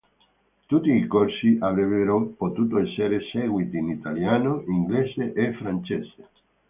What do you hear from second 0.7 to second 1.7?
i corsi